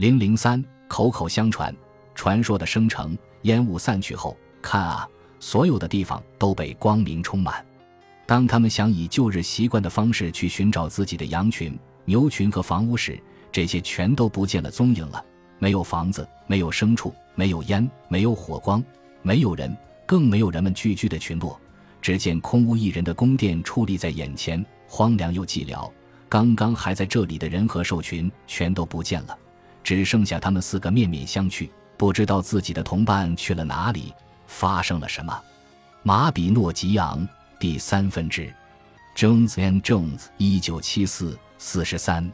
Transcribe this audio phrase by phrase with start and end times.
[0.00, 1.76] 零零三，口口相传，
[2.14, 5.06] 传说的生成，烟雾散去后，看啊，
[5.38, 7.62] 所有的地方都被光明充满。
[8.24, 15.22] 当他们想以旧日习惯的方式去寻找自己的羊群、牛群和房屋时，这些全都不见了踪影了。
[15.58, 18.82] 没有房子，没有牲畜，没有烟，没有火光，
[19.20, 19.76] 没有人，
[20.06, 21.60] 更没有人们聚居的群落。
[22.00, 25.92] 只见空无一人的宫殿矗立在眼前，荒凉又寂寥。
[26.26, 29.36] 刚刚还在这里的人和兽群全都不见了，
[29.90, 34.14] 只剩下他们四个面面相觑，不知道自己的同伴去了哪里，
[34.46, 35.36] 发生了什么。
[36.04, 37.28] 马比诺吉昂。
[37.58, 38.54] 第三分之
[39.16, 42.30] ，Jones and Jones，一九七四四十三，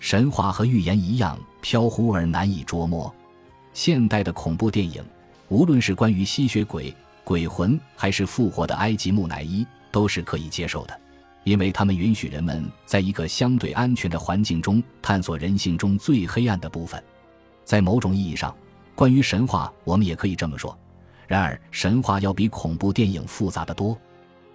[0.00, 3.14] 神话和预言一样飘忽而难以捉摸。
[3.74, 5.04] 现代的恐怖电影，
[5.48, 10.98] 无论是关于吸血鬼、鬼魂，还是复活的埃及木乃伊，都是可以接受的，
[11.46, 17.00] 因为他们允许人们在一个相对安全的环境中探索人性中最黑暗的部分。
[17.64, 18.52] 在某种意义上，
[18.96, 20.76] 关于神话，我们也可以这么说。
[21.28, 23.96] 然而，神话要比恐怖电影复杂的多。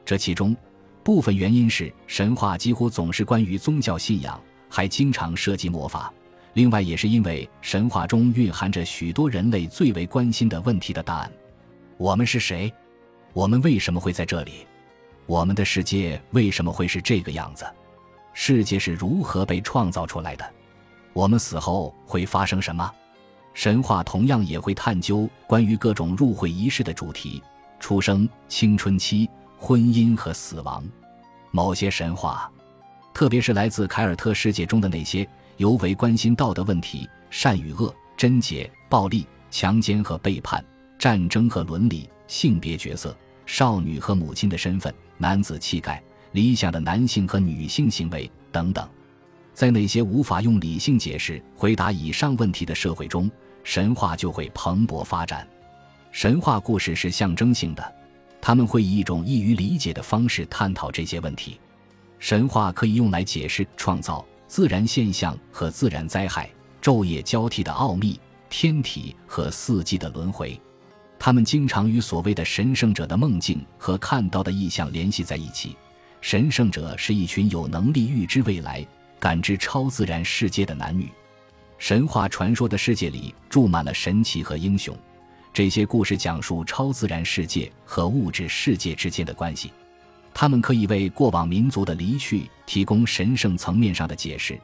[0.03, 0.53] 这其中，
[1.01, 4.37] 部分原因是神话几乎总是关于宗教信仰，
[4.69, 6.11] 还经常涉及魔法。
[6.55, 11.31] 另外，也是因为神话中蕴含着许多人类最为关心的问题的答案：
[11.95, 12.69] 我们是谁？
[13.31, 14.67] 我们为什么会在这里？
[15.31, 17.65] 我们的世界为什么会是这个样子？
[18.33, 20.43] 世界是如何被创造出来的？
[21.13, 22.93] 我们死后会发生什么？
[23.53, 27.41] 神话同样也会探究关于各种入会仪式的主题：
[27.79, 29.29] 出生、青春期。
[29.57, 30.83] 婚姻和死亡，
[31.51, 32.51] 某些神话，
[33.13, 40.61] 特别是来自凯尔特世界中的那些尤为关心道德问题、善与恶、贞洁、暴力、强奸和背叛、
[40.99, 48.89] 战争和伦理、性别角色、少女和母亲的身份、男子气概、理想的男性和女性行为等等，
[49.53, 53.29] 在那些无法用理性解释回答以上问题的社会中，
[53.63, 55.47] 神话就会蓬勃发展。
[56.11, 57.95] 神话故事是象征性的。
[58.41, 61.59] 他们会以一种易于理解的方式探讨这些问题。
[62.17, 66.49] 神话可以用来解释创造、自然现象和自然灾害、
[66.81, 68.19] 昼夜交替的奥秘、
[68.49, 70.59] 天体和四季的轮回。
[71.23, 75.77] 他们经常与所谓的神圣者的梦境和看到的意象联系在一起。
[76.19, 78.83] 神圣者是一群有能力预知未来、
[79.19, 81.09] 感知超自然世界的男女。
[81.77, 84.97] 神话传说的世界里住满了神奇和英雄。
[85.53, 89.71] 这些故事讲述超自然世界和物质世界之间的关系，
[90.33, 94.59] 他们可以为过往民族的离去提供神圣层面上的解释。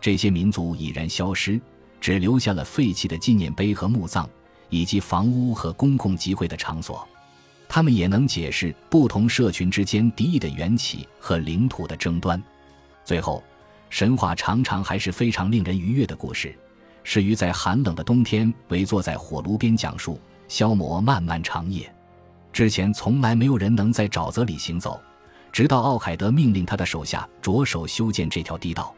[0.00, 1.60] 这些民族已然消失，
[2.00, 4.30] 只留下了废弃的纪念碑和墓葬，
[4.68, 7.06] 以及房屋和公共集会的场所。
[7.68, 12.40] 他们也能解释不同社群之间敌意的缘起和领土的争端。
[13.04, 13.42] 最后，
[13.90, 16.56] 神话常常还是非常令人愉悦的故事。
[17.02, 21.92] 适于在寒冷的冬天围坐在火炉边讲述，消磨漫漫长夜。
[22.52, 25.00] 之前从来没有人能在沼泽里行走，
[25.52, 28.94] 直到奥凯德命令他的手下着手修建这条地道。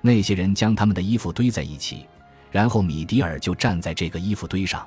[0.00, 2.06] 那些人将他们的衣服堆在一起，
[2.50, 4.86] 然后米迪尔就站在这个衣服堆上。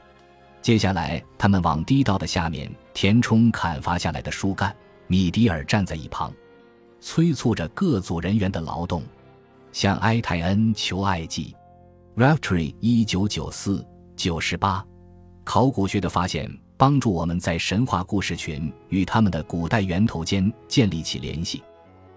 [0.67, 4.75] 接下来，他们往地道的下面填充砍伐下来的树干。
[5.07, 6.29] 米迪尔站在一旁，
[6.99, 9.01] 催促着各组人员的劳动，
[9.71, 11.55] 向埃泰恩求爱祭。
[12.17, 14.85] Raftery 一九九四九十八，
[15.45, 21.63] 考古学的发现帮助我们在神话故事群与他们的古代源头间建立起联系。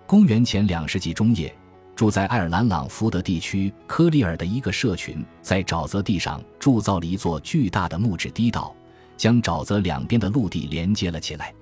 [0.08, 1.56] 公元前两世纪中叶，
[2.00, 8.74] 住在爱尔兰朗福德地区科利尔的一个社群，在沼泽地上铸造了一座巨大的木质堤道，
[9.18, 11.52] 将沼泽两边的陆地连接了起来。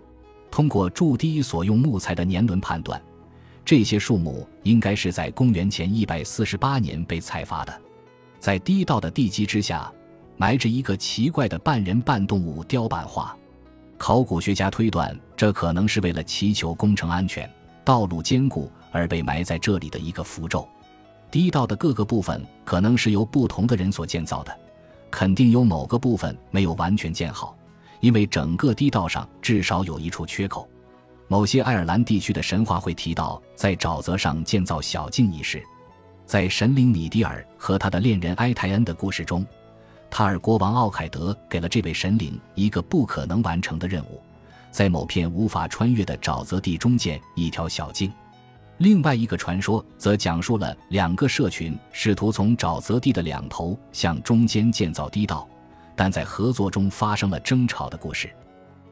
[0.48, 3.02] 通过筑堤所用木材的年轮判断，
[3.64, 7.76] 这些树木应该是在公元前一百四十八年被采伐的。
[8.38, 9.92] 在低道的地基之下，
[10.36, 13.36] 埋着一个奇怪的半人半动物雕版画。
[13.96, 17.52] 考古学家推断，这可能是为了祈求工程安全、
[17.84, 20.68] 道路坚固而被埋在这里的一个符咒。
[21.30, 24.58] 地道的各个部分可能是由不同的人所建造的，
[25.10, 27.56] 肯定有某个部分没有完全建好，
[28.00, 30.68] 因为整个地道上至少有一处缺口。
[31.26, 35.62] 某些爱尔兰地区的神话会提到在沼泽上建造小径一事。
[36.24, 39.46] 在神灵米迪尔和他的恋人埃泰恩的故事中，
[40.10, 44.22] 塔尔国王奥凯德给了这位神灵一个不可能完成的任务，
[44.70, 48.10] 在某片无法穿越的沼泽地中建一条小径。
[48.78, 55.48] 另外一个传说则讲述了两个社群试图从沼泽地的两头向中间建造堤道，
[55.96, 58.30] 但在合作中发生了争吵的故事。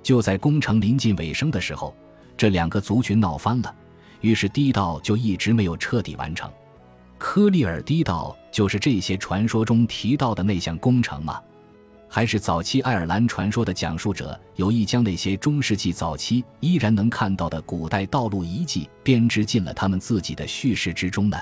[0.03, 1.95] 就在工程临近尾声的时候，
[2.37, 3.73] 这两个族群闹翻了，
[4.21, 6.51] 于是堤道就一直没有彻底完成。
[7.17, 11.41] 科利尔堤道就是这些传说中提到的那项工程吗？
[12.09, 21.37] 还是早期爱尔兰传说的讲述者有意将那些中世纪早期依然能看到的古代道路遗迹编织进了他们自己的叙事之中呢？